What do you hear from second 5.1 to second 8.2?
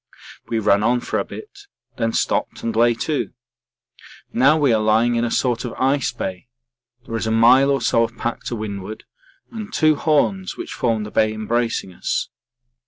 in a sort of ice bay there is a mile or so of